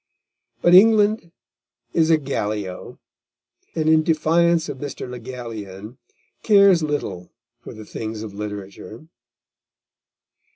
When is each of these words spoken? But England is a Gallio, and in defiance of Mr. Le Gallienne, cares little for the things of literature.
But 0.63 0.73
England 0.73 1.31
is 1.93 2.09
a 2.09 2.17
Gallio, 2.17 2.99
and 3.75 3.87
in 3.87 4.01
defiance 4.01 4.67
of 4.67 4.79
Mr. 4.79 5.07
Le 5.07 5.19
Gallienne, 5.19 5.99
cares 6.41 6.81
little 6.81 7.29
for 7.59 7.75
the 7.75 7.85
things 7.85 8.23
of 8.23 8.33
literature. 8.33 9.05